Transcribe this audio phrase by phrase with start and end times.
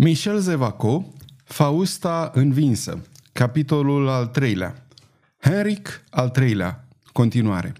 [0.00, 1.12] Michel Zevaco,
[1.44, 3.02] Fausta învinsă,
[3.32, 4.86] capitolul al treilea.
[5.40, 7.72] Henric al treilea, continuare.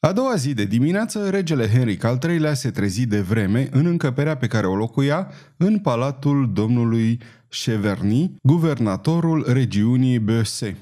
[0.00, 4.36] A doua zi de dimineață, regele Henric al treilea se trezi de vreme în încăperea
[4.36, 10.76] pe care o locuia în palatul domnului Cheverny, guvernatorul regiunii Besse.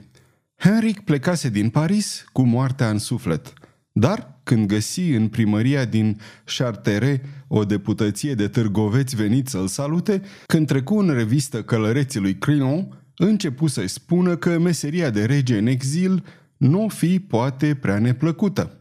[0.56, 3.52] Henric plecase din Paris cu moartea în suflet,
[3.92, 6.20] dar când găsi în primăria din
[6.56, 13.02] Chartere o deputăție de târgoveți veniți să-l salute, când trecu în revistă călăreții lui Crillon,
[13.16, 16.24] începu să-i spună că meseria de rege în exil
[16.56, 18.80] nu fi poate prea neplăcută.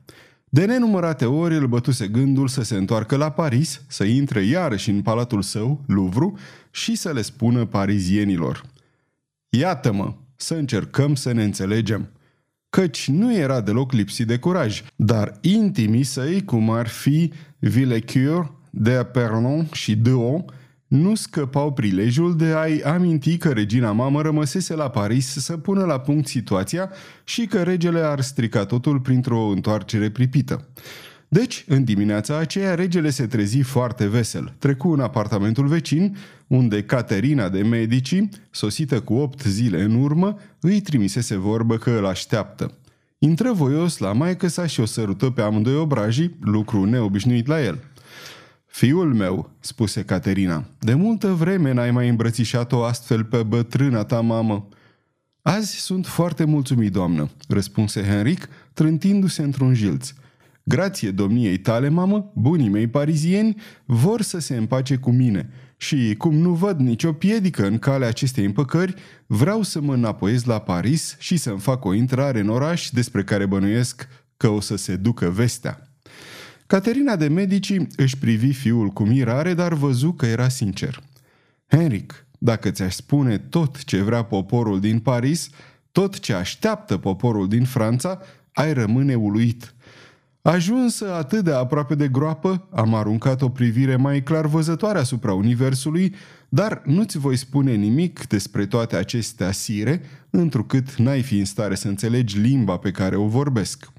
[0.50, 5.02] De nenumărate ori îl bătuse gândul să se întoarcă la Paris, să intre iarăși în
[5.02, 6.34] palatul său, Louvre,
[6.72, 8.64] și să le spună parizienilor.
[9.50, 12.10] Iată-mă, să încercăm să ne înțelegem
[12.76, 19.08] căci nu era deloc lipsit de curaj, dar intimii săi, cum ar fi Villecure, de
[19.12, 20.46] Pernon și Deon,
[20.88, 26.00] nu scăpau prilejul de a-i aminti că regina mamă rămăsese la Paris să pună la
[26.00, 26.90] punct situația
[27.24, 30.68] și că regele ar strica totul printr-o întoarcere pripită.
[31.28, 34.56] Deci, în dimineața aceea, regele se trezi foarte vesel.
[34.58, 36.18] Trecu în apartamentul vecin,
[36.48, 42.06] unde Caterina de Medici, sosită cu opt zile în urmă, îi trimisese vorbă că îl
[42.06, 42.78] așteaptă.
[43.18, 47.80] Intră voios la maică sa și o sărută pe amândoi obrajii, lucru neobișnuit la el.
[48.66, 54.68] Fiul meu, spuse Caterina, de multă vreme n-ai mai îmbrățișat-o astfel pe bătrâna ta mamă.
[55.42, 60.14] Azi sunt foarte mulțumit, doamnă, răspunse Henric, trântindu-se într-un jilț.
[60.68, 66.36] Grație domniei tale, mamă, bunii mei parizieni vor să se împace cu mine și, cum
[66.36, 68.94] nu văd nicio piedică în calea acestei împăcări,
[69.26, 73.46] vreau să mă înapoiez la Paris și să-mi fac o intrare în oraș despre care
[73.46, 74.08] bănuiesc
[74.38, 75.90] că o să se ducă vestea.
[76.68, 81.04] Caterina de Medici își privi fiul cu mirare, dar văzu că era sincer.
[81.68, 85.50] Henric, dacă ți-aș spune tot ce vrea poporul din Paris,
[85.92, 88.20] tot ce așteaptă poporul din Franța,
[88.54, 89.76] ai rămâne uluit.
[90.46, 96.16] Ajunsă atât de aproape de groapă, am aruncat o privire mai clar văzătoare asupra Universului,
[96.50, 101.88] dar nu-ți voi spune nimic despre toate acestea sire, întrucât n-ai fi în stare să
[101.88, 103.92] înțelegi limba pe care o vorbesc.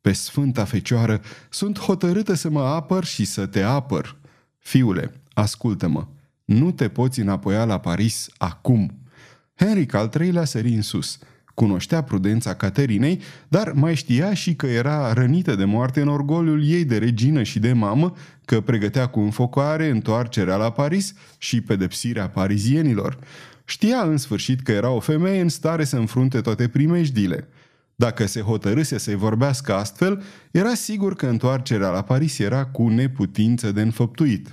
[0.00, 1.20] Pe Sfânta Fecioară
[1.50, 4.16] sunt hotărâtă să mă apăr și să te apăr.
[4.58, 6.06] Fiule, ascultă-mă,
[6.44, 8.98] nu te poți înapoia la Paris acum.
[9.54, 11.18] Henric al III-lea sări în sus–
[11.58, 16.84] Cunoștea prudența Caterinei, dar mai știa și că era rănită de moarte în orgoliul ei
[16.84, 18.14] de regină și de mamă,
[18.44, 23.18] că pregătea cu înfocare întoarcerea la Paris și pedepsirea parizienilor.
[23.64, 27.48] Știa în sfârșit că era o femeie în stare să înfrunte toate primejdile.
[27.94, 33.72] Dacă se hotărâse să-i vorbească astfel, era sigur că întoarcerea la Paris era cu neputință
[33.72, 34.52] de înfăptuit.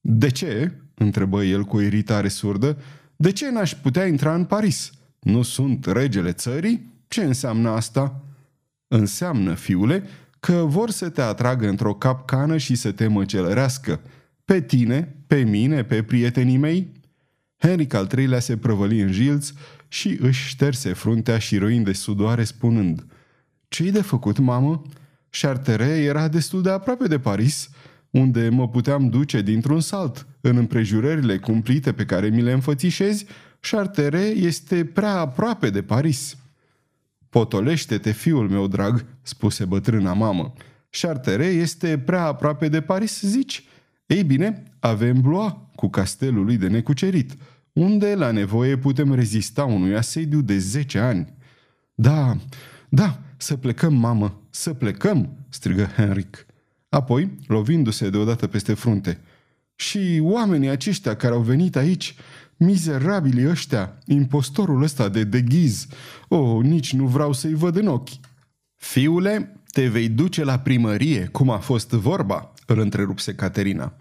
[0.00, 2.78] De ce?" întrebă el cu o iritare surdă.
[3.16, 4.90] De ce n-aș putea intra în Paris?"
[5.26, 6.92] Nu sunt regele țării?
[7.08, 8.24] Ce înseamnă asta?
[8.88, 10.02] Înseamnă, fiule,
[10.40, 14.00] că vor să te atragă într-o capcană și să te măcelărească.
[14.44, 16.92] Pe tine, pe mine, pe prietenii mei?
[17.58, 19.52] Henric al treilea se prăvăli în jilț
[19.88, 23.06] și își șterse fruntea și roind de sudoare spunând
[23.68, 24.82] Ce-i de făcut, mamă?
[25.30, 27.70] Chartere era destul de aproape de Paris,
[28.18, 30.26] unde mă puteam duce dintr-un salt.
[30.40, 33.26] În împrejurările cumplite pe care mi le înfățișezi,
[33.60, 36.36] Chartere este prea aproape de Paris.
[37.28, 40.52] Potolește-te, fiul meu drag, spuse bătrâna mamă.
[40.90, 43.64] Chartere este prea aproape de Paris, zici?
[44.06, 47.36] Ei bine, avem Blois, cu castelul lui de necucerit,
[47.72, 51.34] unde la nevoie putem rezista unui asediu de 10 ani.
[51.94, 52.36] Da,
[52.88, 56.45] da, să plecăm, mamă, să plecăm, strigă Henric.
[56.96, 59.20] Apoi, lovindu-se deodată peste frunte.
[59.74, 62.14] Și oamenii aceștia care au venit aici,
[62.56, 65.86] Mizerabili ăștia, impostorul ăsta de deghiz.
[66.28, 68.08] Oh, nici nu vreau să-i văd în ochi.
[68.74, 73.96] Fiule, te vei duce la primărie, cum a fost vorba, îl întrerupse Caterina.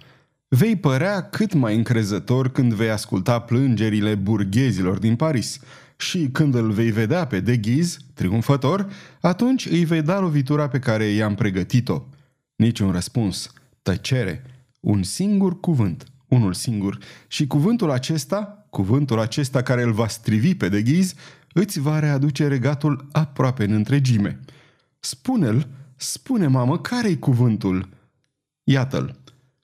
[0.47, 5.59] Vei părea cât mai încrezător când vei asculta plângerile burghezilor din Paris
[5.97, 8.90] și când îl vei vedea pe deghiz, triumfător,
[9.22, 12.03] atunci îi vei da lovitura pe care i-am pregătit-o.
[12.55, 13.53] Niciun răspuns.
[13.81, 14.43] Tăcere.
[14.79, 16.97] Un singur cuvânt unul singur.
[17.28, 21.13] Și cuvântul acesta, cuvântul acesta care îl va strivi pe deghiz,
[21.53, 24.40] îți va readuce regatul aproape în întregime.
[24.99, 27.90] Spune-l, spune, mamă, care-i cuvântul?
[28.63, 29.19] Iată-l.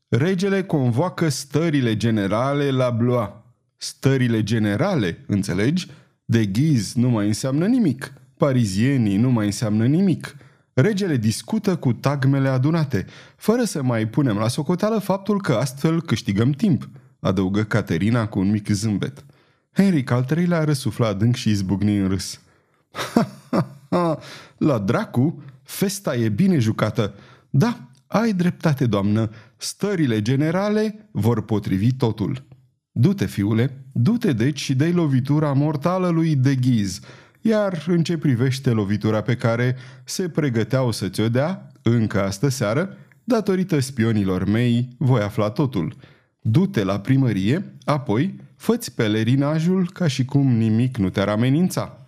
[0.08, 3.30] Regele convoacă stările generale la Blois.
[3.78, 5.88] Stările generale, înțelegi?
[6.26, 8.14] De ghiz nu mai înseamnă nimic.
[8.38, 10.36] Parizienii nu mai înseamnă nimic.
[10.74, 16.52] Regele discută cu tagmele adunate, fără să mai punem la socoteală faptul că astfel câștigăm
[16.52, 16.90] timp.
[17.20, 19.26] adăugă Caterina cu un mic zâmbet.
[19.74, 22.40] Henric al treilea răsufla adânc și izbucni în râs.
[22.92, 24.20] Ha, ha, ha,
[24.58, 27.14] la dracu, festa e bine jucată.
[27.50, 32.44] Da, ai dreptate, doamnă, stările generale vor potrivi totul.
[32.92, 37.00] Du-te, fiule, du-te deci și dai lovitura mortală lui de ghiz,
[37.42, 42.98] iar în ce privește lovitura pe care se pregăteau să ți-o dea, încă astă seară,
[43.24, 45.96] datorită spionilor mei, voi afla totul.
[46.42, 52.06] Du-te la primărie, apoi făți pelerinajul ca și cum nimic nu te-ar amenința.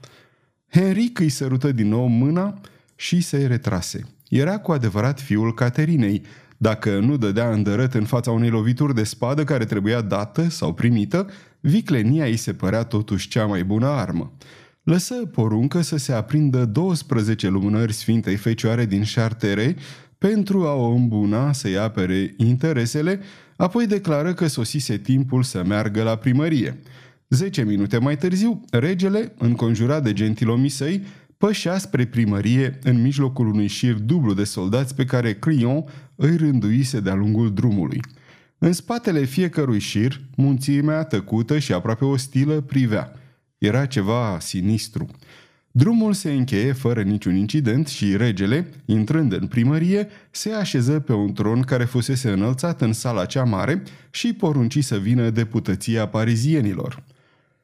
[0.69, 2.59] Henric îi sărută din nou mâna
[2.95, 4.01] și se retrase.
[4.29, 6.21] Era cu adevărat fiul Caterinei,
[6.57, 11.29] dacă nu dădea îndărăt în fața unei lovituri de spadă care trebuia dată sau primită,
[11.59, 14.31] viclenia îi se părea totuși cea mai bună armă.
[14.83, 19.75] Lăsă poruncă să se aprindă 12 lumânări Sfintei Fecioare din șartere
[20.17, 23.19] pentru a o îmbuna să-i apere interesele,
[23.55, 26.79] apoi declară că sosise timpul să meargă la primărie.
[27.29, 31.03] Zece minute mai târziu, regele, înconjurat de gentilomii săi,
[31.37, 35.83] pășea spre primărie în mijlocul unui șir dublu de soldați pe care Crion
[36.15, 37.99] îi rânduise de-a lungul drumului.
[38.57, 43.11] În spatele fiecărui șir, munțimea tăcută și aproape ostilă privea.
[43.63, 45.07] Era ceva sinistru.
[45.71, 51.33] Drumul se încheie fără niciun incident și regele, intrând în primărie, se așeză pe un
[51.33, 57.03] tron care fusese înălțat în sala cea mare și porunci să vină deputăția parizienilor.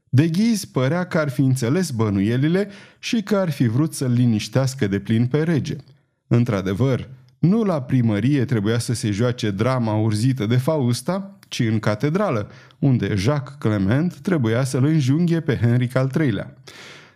[0.10, 2.70] De ghiz părea că ar fi înțeles bănuielile
[3.00, 5.76] și că ar fi vrut să-l liniștească de plin pe rege.
[6.28, 7.10] Într-adevăr,
[7.40, 13.16] nu la primărie trebuia să se joace drama urzită de Fausta, ci în catedrală, unde
[13.16, 16.54] Jacques Clement trebuia să-l înjunghe pe Henric al III-lea.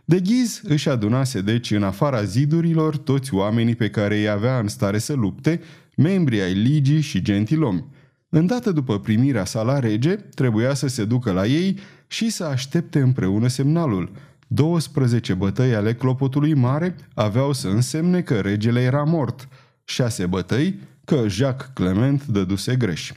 [0.05, 4.67] De ghiz își adunase deci în afara zidurilor toți oamenii pe care îi avea în
[4.67, 5.61] stare să lupte,
[5.95, 7.85] membrii ai ligii și gentilomi.
[8.29, 12.99] Îndată după primirea sa la rege, trebuia să se ducă la ei și să aștepte
[12.99, 14.11] împreună semnalul.
[14.47, 19.47] 12 bătăi ale clopotului mare aveau să însemne că regele era mort.
[19.83, 23.11] Șase bătăi că Jacques Clement dăduse greș.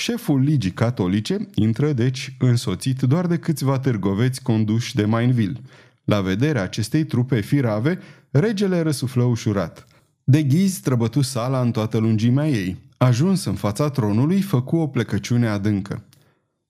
[0.00, 5.60] Șeful ligii catolice intră deci însoțit doar de câțiva târgoveți conduși de Mainville.
[6.04, 7.98] La vederea acestei trupe firave,
[8.30, 9.86] regele răsuflă ușurat.
[10.24, 12.76] De ghiz trăbătu sala în toată lungimea ei.
[12.96, 16.04] Ajuns în fața tronului, făcu o plecăciune adâncă.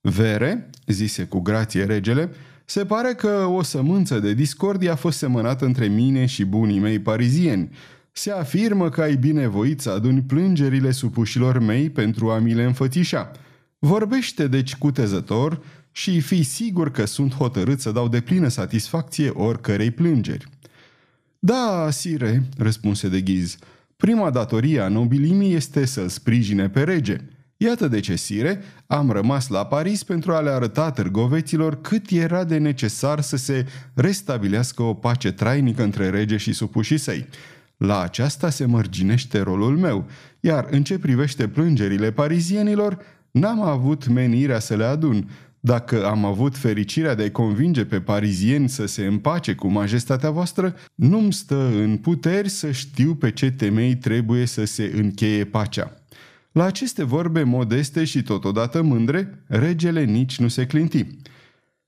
[0.01, 2.31] Vere, zise cu grație regele,
[2.65, 6.99] se pare că o sămânță de discordie a fost semănată între mine și bunii mei
[6.99, 7.71] parizieni.
[8.19, 13.31] Se afirmă că ai binevoit să aduni plângerile supușilor mei pentru a mi le înfățișa.
[13.79, 15.63] Vorbește deci cutezător
[15.93, 20.47] și fii sigur că sunt hotărât să dau de plină satisfacție oricărei plângeri.
[21.39, 23.57] Da, sire, răspunse de ghiz,
[23.97, 27.17] prima datorie a nobilimii este să-l sprijine pe rege.
[27.57, 32.45] Iată de ce, sire, am rămas la Paris pentru a le arăta târgoveților cât era
[32.45, 37.27] de necesar să se restabilească o pace trainică între rege și supușii săi.
[37.79, 40.07] La aceasta se mărginește rolul meu,
[40.41, 42.99] iar în ce privește plângerile parizienilor,
[43.31, 45.29] n-am avut menirea să le adun,
[45.61, 50.75] dacă am avut fericirea de a convinge pe parizieni să se împace cu majestatea voastră,
[50.95, 55.95] nu-mi stă în puteri să știu pe ce temei trebuie să se încheie pacea.
[56.53, 61.07] La aceste vorbe modeste și totodată mândre, regele nici nu se clinti.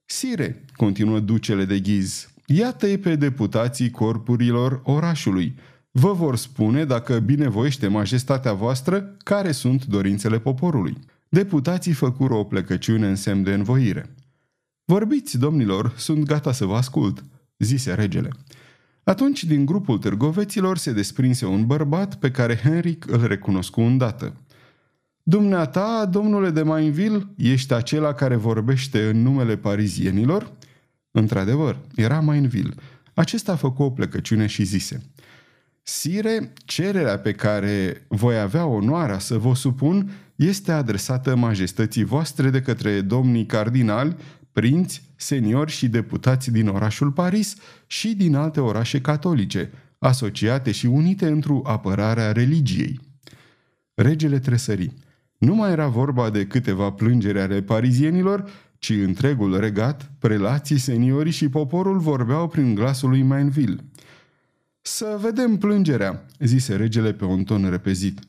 [0.05, 5.55] Sire, continuă ducele de ghiz, iată-i pe deputații corpurilor orașului.
[5.93, 10.97] Vă vor spune, dacă binevoiește majestatea voastră, care sunt dorințele poporului.
[11.29, 14.15] Deputații făcură o plecăciune în semn de învoire.
[14.85, 17.23] Vorbiți, domnilor, sunt gata să vă ascult,
[17.57, 18.29] zise regele.
[19.03, 24.33] Atunci, din grupul târgoveților se desprinse un bărbat pe care Henric îl recunoscu îndată.
[25.23, 30.51] Dumneata, domnule de Mainville, ești acela care vorbește în numele parizienilor?
[31.11, 32.73] Într-adevăr, era Mainville.
[33.13, 35.01] Acesta a făcut o plecăciune și zise–
[35.83, 42.61] Sire, cererea pe care voi avea onoarea să vă supun este adresată majestății voastre de
[42.61, 44.15] către domnii cardinali,
[44.51, 47.55] prinți, seniori și deputați din orașul Paris
[47.87, 52.99] și din alte orașe catolice, asociate și unite într-o apărarea religiei.
[53.93, 54.93] Regele tresări.
[55.37, 61.49] Nu mai era vorba de câteva plângeri ale parizienilor, ci întregul regat, prelații, seniorii și
[61.49, 63.83] poporul vorbeau prin glasul lui Mainville.
[64.83, 68.19] Să vedem plângerea, zise regele pe un ton repezit.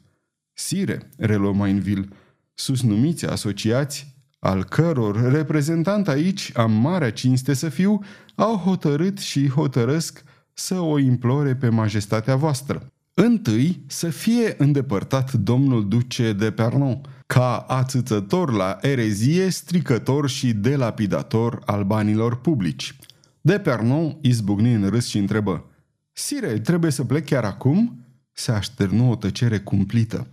[0.53, 2.09] Sire, reluă Mainville,
[2.55, 8.01] susnumiți asociați, al căror reprezentant aici am marea cinste să fiu,
[8.35, 12.93] au hotărât și hotărăsc să o implore pe majestatea voastră.
[13.15, 21.63] Întâi să fie îndepărtat domnul duce de Pernon, ca ațățător la erezie, stricător și delapidator
[21.67, 22.97] al banilor publici.
[23.41, 25.67] De Pernon izbucni în râs și întrebă,
[26.13, 27.97] Sire, trebuie să plec chiar acum?"
[28.33, 30.29] Se așternu o tăcere cumplită.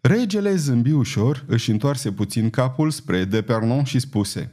[0.00, 4.52] Regele zâmbi ușor, își întoarse puțin capul spre de Pernon și spuse,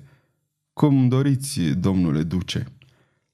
[0.74, 2.66] Cum doriți, domnule duce."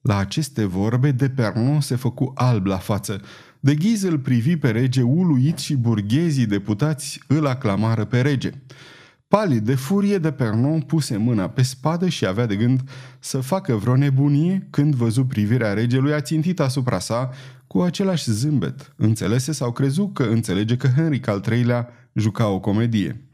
[0.01, 3.21] La aceste vorbe, de Pernon se făcu alb la față.
[3.59, 8.51] De ghiz îl privi pe rege uluit și burghezii deputați îl aclamară pe rege.
[9.29, 12.81] Palid de furie, de Pernon puse mâna pe spadă și avea de gând
[13.19, 17.29] să facă vreo nebunie când văzu privirea regelui ațintit asupra sa
[17.67, 18.93] cu același zâmbet.
[18.95, 23.27] Înțelese sau crezu că înțelege că Henric al III-lea juca o comedie.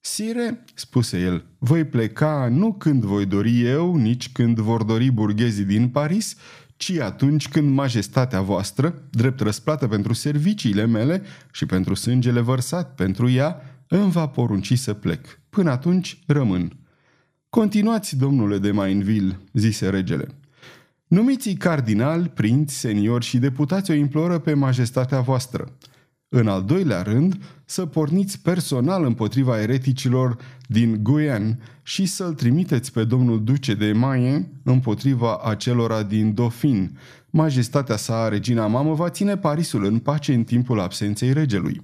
[0.00, 5.64] Sire, spuse el, voi pleca nu când voi dori eu, nici când vor dori burghezii
[5.64, 6.36] din Paris,
[6.76, 13.30] ci atunci când majestatea voastră, drept răsplată pentru serviciile mele și pentru sângele vărsat pentru
[13.30, 15.40] ea, îmi va porunci să plec.
[15.48, 16.72] Până atunci rămân.
[17.48, 20.26] Continuați, domnule de Mainville, zise regele.
[21.06, 25.76] Numiții cardinal, prinți, seniori și deputați o imploră pe majestatea voastră.
[26.28, 30.36] În al doilea rând, să porniți personal împotriva ereticilor
[30.66, 36.98] din Guyenne și să-l trimiteți pe domnul duce de Mayen împotriva acelora din Dauphin.
[37.30, 41.80] Majestatea sa, regina mamă, va ține Parisul în pace în timpul absenței regelui.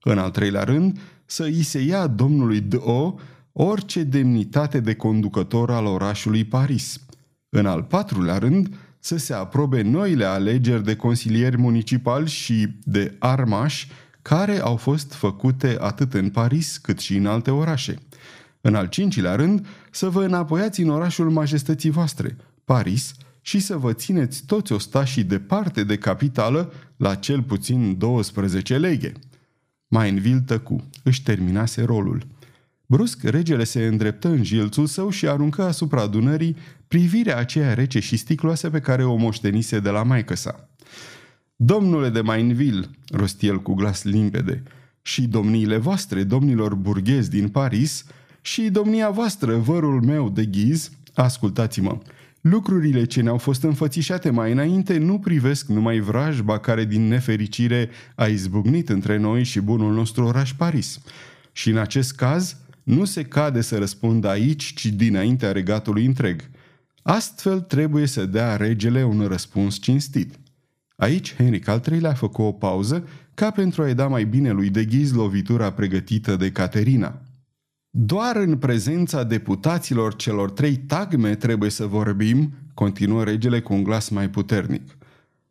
[0.00, 0.98] În al treilea rând,
[1.34, 3.14] să îi se ia domnului D.O.
[3.52, 7.00] orice demnitate de conducător al orașului Paris.
[7.48, 13.88] În al patrulea rând, să se aprobe noile alegeri de consilieri municipali și de armași
[14.22, 17.98] care au fost făcute atât în Paris cât și în alte orașe.
[18.60, 23.92] În al cincilea rând, să vă înapoiați în orașul majestății voastre, Paris, și să vă
[23.92, 29.12] țineți toți ostașii departe de capitală la cel puțin 12 leghe.
[29.94, 32.26] Mainville tăcu, își terminase rolul.
[32.86, 36.56] Brusc, regele se îndreptă în jilțul său și aruncă asupra adunării
[36.88, 40.68] privirea aceea rece și sticloasă pe care o moștenise de la maică sa.
[41.56, 44.62] Domnule de Mainville, rosti el cu glas limpede,
[45.02, 48.04] și domniile voastre, domnilor burghezi din Paris,
[48.40, 51.98] și domnia voastră, vărul meu de ghiz, ascultați-mă,
[52.50, 58.26] lucrurile ce ne-au fost înfățișate mai înainte nu privesc numai vrajba care din nefericire a
[58.26, 61.00] izbucnit între noi și bunul nostru oraș Paris.
[61.52, 66.50] Și în acest caz nu se cade să răspundă aici, ci dinaintea regatului întreg.
[67.02, 70.34] Astfel trebuie să dea regele un răspuns cinstit.
[70.96, 74.70] Aici Henric al III-lea a făcut o pauză ca pentru a-i da mai bine lui
[74.70, 77.20] de ghiz lovitura pregătită de Caterina.
[77.96, 84.08] Doar în prezența deputaților celor trei tagme trebuie să vorbim, continuă regele cu un glas
[84.08, 84.96] mai puternic.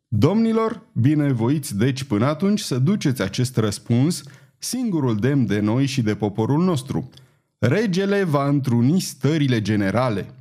[0.08, 4.24] Domnilor, binevoiți deci până atunci să duceți acest răspuns,
[4.58, 7.10] singurul demn de noi și de poporul nostru.
[7.58, 10.28] Regele va întruni stările generale–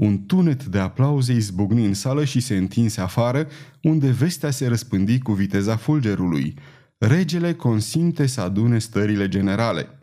[0.00, 3.46] un tunet de aplauze izbucni în sală și se întinse afară,
[3.82, 6.54] unde vestea se răspândi cu viteza fulgerului.
[6.98, 9.99] Regele consimte să adune stările generale.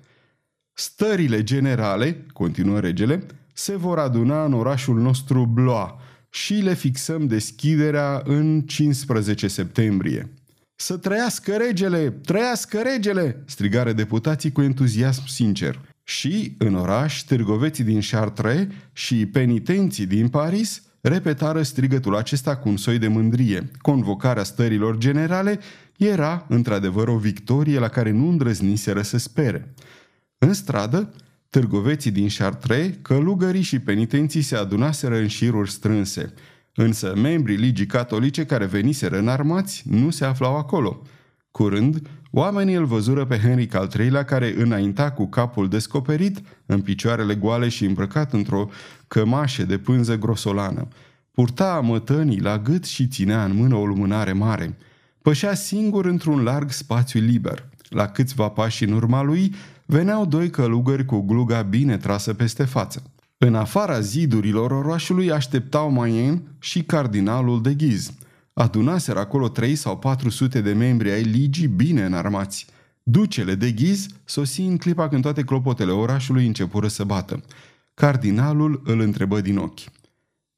[0.80, 5.90] Stările generale, continuă regele, se vor aduna în orașul nostru Blois
[6.30, 10.30] și le fixăm deschiderea în 15 septembrie.
[10.76, 12.10] Să trăiască regele!
[12.10, 13.44] Trăiască regele!
[13.46, 20.82] strigare deputații cu entuziasm sincer și, în oraș, târgoveții din Chartres și penitenții din Paris
[21.02, 23.72] repetară strigătul acesta cu un soi de mândrie.
[23.82, 25.60] Convocarea stărilor generale
[25.98, 29.74] era, într-adevăr, o victorie la care nu îndrăzniseră să spere.
[30.38, 31.14] În stradă,
[31.50, 36.34] târgoveții din Chartres, călugării și penitenții se adunaseră în șiruri strânse.
[36.76, 41.02] Însă membrii Ligii Catolice care veniseră înarmați nu se aflau acolo.
[41.52, 47.36] Curând, Oamenii îl văzură pe Henric al III-lea care înainta cu capul descoperit, în picioarele
[47.36, 48.70] goale și îmbrăcat într-o
[49.08, 50.88] cămașă de pânză grosolană.
[51.32, 54.78] Purta mătănii la gât și ținea în mână o lumânare mare.
[55.22, 57.70] Pășea singur într-un larg spațiu liber.
[57.90, 59.54] La câțiva pași în urma lui
[59.88, 63.04] veneau doi călugări cu gluga bine trasă peste față.
[63.38, 68.12] În afara zidurilor orașului așteptau Mayen și cardinalul de ghiz–
[68.58, 72.66] Adunaseră acolo trei sau patru sute de membri ai ligii bine înarmați.
[73.04, 77.44] Ducele de ghiz sosi în clipa când toate clopotele orașului începură să bată.
[77.94, 79.80] Cardinalul îl întrebă din ochi.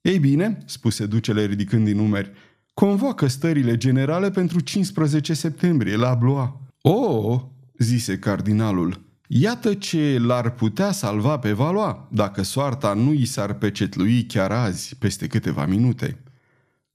[0.02, 2.32] Ei bine, spuse ducele ridicând din numeri,
[2.74, 6.50] convoacă stările generale pentru 15 septembrie la Blois.
[6.82, 7.42] O, oh,
[7.78, 14.26] zise cardinalul, iată ce l-ar putea salva pe Valois dacă soarta nu i s-ar pecetlui
[14.26, 16.24] chiar azi, peste câteva minute.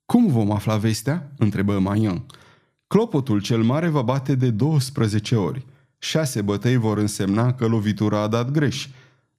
[0.06, 2.24] Cum vom afla vestea?" întrebă Maian.
[2.86, 5.64] Clopotul cel mare va bate de 12 ori
[6.04, 8.88] Șase bătăi vor însemna că lovitura a dat greș,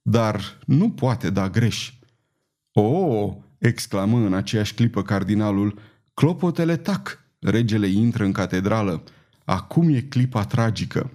[0.02, 1.92] dar nu poate da greș.
[2.72, 5.78] O, exclamă în aceeași clipă cardinalul,
[6.14, 9.02] clopotele tac, regele intră în catedrală.
[9.44, 11.10] Acum e clipa tragică.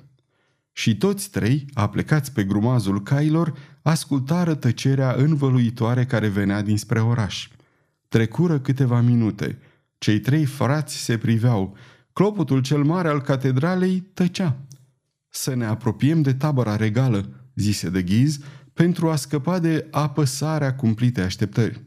[0.73, 7.47] Și toți trei, aplecați pe grumazul cailor, ascultară tăcerea învăluitoare care venea dinspre oraș.
[8.07, 9.59] Trecură câteva minute.
[9.97, 11.75] Cei trei frați se priveau.
[12.13, 14.57] Clopotul cel mare al catedralei tăcea.
[15.29, 18.39] Să ne apropiem de tabăra regală, zise de ghiz,
[18.73, 21.81] pentru a scăpa de apăsarea cumplite așteptări.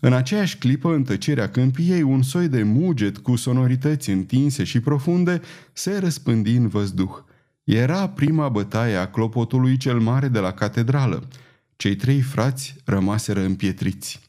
[0.00, 5.40] În aceeași clipă, în tăcerea câmpiei, un soi de muget cu sonorități întinse și profunde
[5.72, 7.28] se răspândi în văzduh.
[7.64, 11.28] Era prima bătaie a clopotului cel mare de la catedrală.
[11.76, 14.20] Cei trei frați rămaseră împietriți.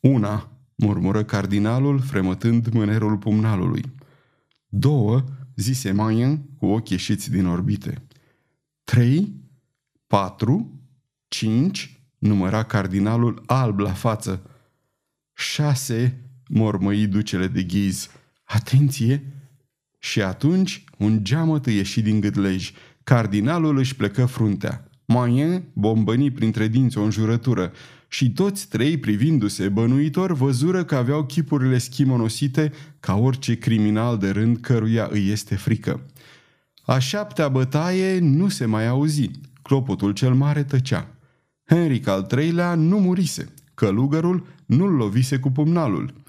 [0.00, 3.82] Una, murmură cardinalul, fremătând mânerul pumnalului.
[4.66, 5.24] Două,
[5.56, 8.02] zise Mayen cu ochii ieșiți din orbite.
[8.84, 9.32] Trei,
[10.06, 10.80] patru,
[11.28, 14.50] cinci, număra cardinalul alb la față.
[15.32, 18.10] Șase, mormăi ducele de ghiz.
[18.44, 19.32] Atenție!
[19.98, 22.72] Și atunci un geamăt ieși din gâdlej.
[23.04, 24.90] Cardinalul își plecă fruntea.
[25.04, 27.72] Mayen bombăni printre dinți o înjurătură
[28.08, 34.56] și toți trei, privindu-se bănuitor, văzură că aveau chipurile schimonosite ca orice criminal de rând
[34.56, 36.06] căruia îi este frică.
[36.84, 39.30] A șaptea bătaie nu se mai auzi.
[39.62, 41.14] Clopotul cel mare tăcea.
[41.68, 43.54] Henric al III-lea nu murise.
[43.74, 46.21] Călugărul nu-l lovise cu pumnalul.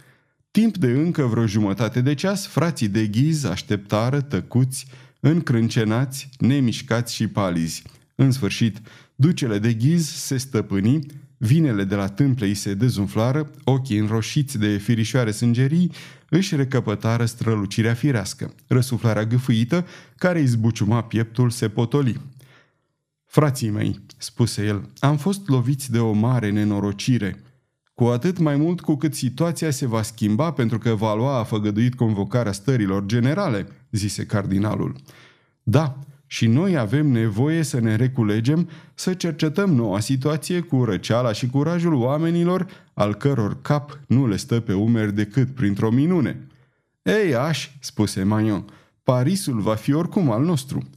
[0.60, 4.88] Timp de încă vreo jumătate de ceas, frații de ghiz așteptară tăcuți,
[5.20, 7.84] încrâncenați, nemișcați și palizi.
[8.16, 8.78] În sfârșit,
[9.16, 11.06] ducele de ghiz se stăpâni,
[11.38, 15.92] vinele de la tâmple îi se dezumflară, ochii înroșiți de firișoare sângerii
[16.30, 18.54] își recăpătară strălucirea firească.
[18.68, 22.22] Răsuflarea gâfâită, care îi zbuciuma pieptul, se potoli.
[23.26, 27.44] Frații mei, spuse el, am fost loviți de o mare nenorocire.
[27.94, 31.96] Cu atât mai mult cu cât situația se va schimba pentru că Valois a făgăduit
[31.96, 34.96] convocarea stărilor generale, zise cardinalul.
[35.64, 41.48] Da, și noi avem nevoie să ne reculegem, să cercetăm noua situație cu răceala și
[41.48, 46.48] curajul oamenilor, al căror cap nu le stă pe umeri decât printr-o minune.
[47.02, 48.66] Ei, aș, spuse Magnon,
[49.04, 50.90] Parisul va fi oricum al nostru.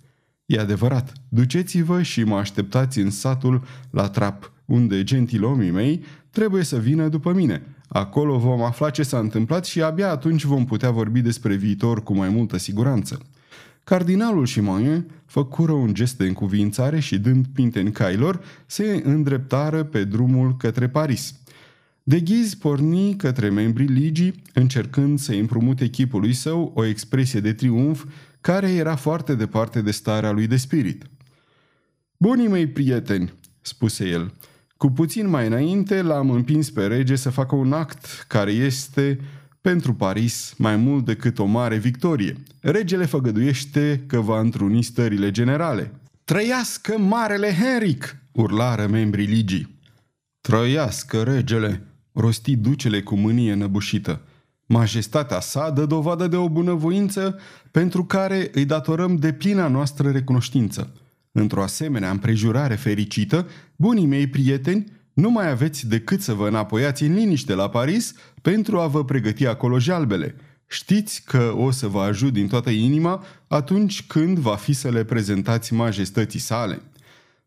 [0.46, 6.04] E adevărat, duceți-vă și mă așteptați în satul la trap, unde gentilomii mei
[6.36, 7.62] trebuie să vină după mine.
[7.88, 12.14] Acolo vom afla ce s-a întâmplat și abia atunci vom putea vorbi despre viitor cu
[12.14, 13.20] mai multă siguranță.
[13.84, 20.04] Cardinalul și Mayen făcură un gest de încuvințare și dând pinteni cailor, se îndreptară pe
[20.04, 21.34] drumul către Paris.
[22.02, 28.04] De ghiz porni către membrii ligii, încercând să împrumute echipului său o expresie de triumf
[28.40, 31.04] care era foarte departe de starea lui de spirit.
[32.16, 34.32] Bunii mei prieteni, spuse el,
[34.76, 39.20] cu puțin mai înainte l-am împins pe rege să facă un act care este
[39.60, 42.36] pentru Paris mai mult decât o mare victorie.
[42.60, 45.92] Regele făgăduiește că va întruni stările generale.
[46.24, 48.16] Trăiască Marele Henric!
[48.32, 49.78] urlară membrii ligii.
[50.40, 51.82] Trăiască regele!
[52.12, 54.20] rosti ducele cu mânie năbușită.
[54.66, 57.38] Majestatea sa dă dovadă de o bunăvoință
[57.70, 60.92] pentru care îi datorăm de plina noastră recunoștință.
[61.38, 67.14] Într-o asemenea împrejurare fericită, bunii mei prieteni, nu mai aveți decât să vă înapoiați în
[67.14, 70.34] liniște la Paris pentru a vă pregăti acolo jalbele.
[70.66, 75.04] Știți că o să vă ajut din toată inima atunci când va fi să le
[75.04, 76.82] prezentați majestății sale.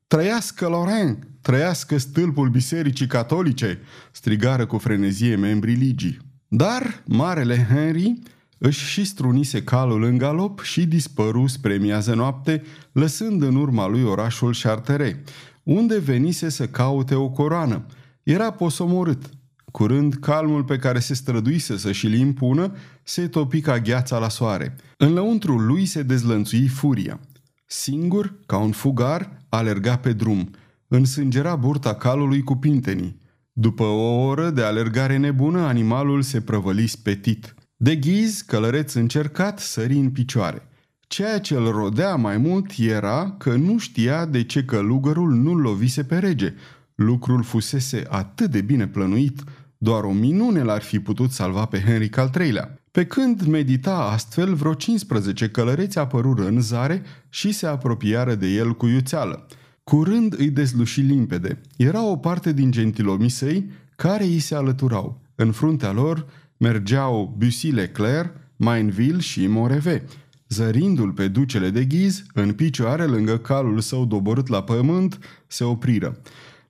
[0.08, 1.20] Trăiască Lorraine!
[1.42, 3.80] Trăiască stâlpul bisericii catolice!
[4.12, 6.18] strigară cu frenezie membrii ligii.
[6.48, 8.20] Dar marele Henry
[8.60, 14.04] își și strunise calul în galop și dispăru spre miază noapte, lăsând în urma lui
[14.04, 15.32] orașul Charterets,
[15.64, 17.86] unde venise să caute o coroană.
[18.24, 19.30] Era posomorât.
[19.72, 24.76] Curând, calmul pe care se străduise să și-l impună se topi ca gheața la soare.
[24.98, 27.20] În lăuntrul lui se dezlănțui furia.
[27.66, 30.50] Singur, ca un fugar, alerga pe drum.
[30.88, 33.20] Însângera burta calului cu pintenii.
[33.52, 37.56] După o oră de alergare nebună, animalul se prăvăli spetit.
[37.82, 40.68] De ghiz, călăreț încercat, sări în picioare.
[41.08, 46.04] Ceea ce îl rodea mai mult era că nu știa de ce călugărul nu lovise
[46.04, 46.54] pe rege.
[46.96, 49.44] Lucrul fusese atât de bine plănuit,
[49.78, 52.80] doar o minune l-ar fi putut salva pe Henric al III-lea.
[52.92, 58.76] Pe când medita astfel, vreo 15 călăreți apărură în zare și se apropiară de el
[58.76, 59.48] cu iuțeală.
[59.84, 61.62] Curând îi dezluși limpede.
[61.78, 65.22] Era o parte din gentilomii săi care îi se alăturau.
[65.36, 66.26] În fruntea lor
[66.60, 70.06] mergeau Bussy Leclerc, Mainville și Moreve.
[70.48, 76.22] Zărindu-l pe ducele de ghiz, în picioare lângă calul său doborât la pământ, se opriră.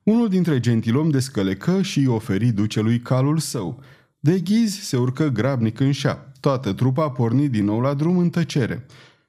[0.03, 3.83] Unul dintre gentilom descălecă și îi oferi ducelui calul său.
[4.19, 6.31] De ghiz se urcă grabnic în șa.
[6.39, 8.85] Toată trupa porni din nou la drum în tăcere.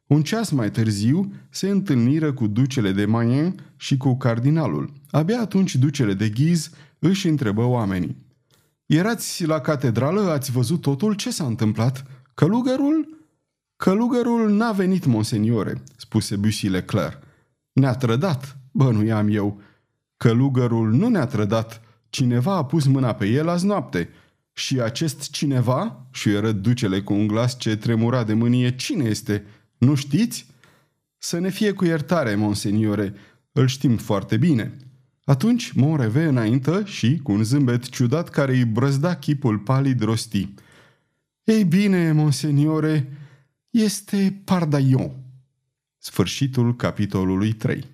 [0.07, 4.93] Un ceas mai târziu se întâlniră cu ducele de Mayen și cu cardinalul.
[5.11, 8.17] Abia atunci ducele de ghiz își întrebă oamenii.
[8.91, 11.15] Erați la catedrală, ați văzut totul?
[11.15, 12.05] Ce s-a întâmplat?
[12.35, 13.25] Călugărul?
[13.77, 17.23] Călugărul n-a venit, monseniore, spuse Bussy Leclerc.
[17.73, 19.61] Ne-a trădat, bănuiam eu.
[20.17, 21.83] Călugărul nu ne-a trădat.
[22.09, 24.09] Cineva a pus mâna pe el azi noapte.
[24.53, 29.45] Și acest cineva, și ducele cu un glas ce tremura de mânie, cine este?
[29.79, 30.47] Nu știți?
[31.19, 33.15] Să ne fie cu iertare, monseniore,
[33.53, 34.77] îl știm foarte bine.
[35.31, 40.55] Atunci Monreve înaintă și, cu un zâmbet ciudat care îi brăzda chipul palid, rosti.
[41.45, 43.19] Ei bine, monseniore,
[43.71, 45.11] este Pardaion.
[45.99, 47.85] Sfârșitul capitolului 3